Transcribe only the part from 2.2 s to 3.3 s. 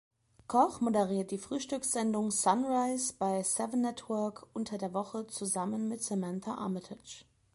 „Sunrise“